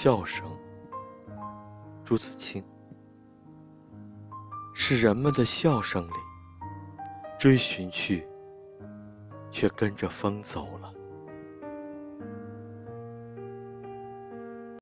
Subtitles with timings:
[0.00, 0.46] 笑声。
[2.04, 2.64] 朱自清。
[4.72, 6.14] 是人们的笑声里
[7.36, 8.24] 追寻去
[9.50, 10.94] 却跟着风走了。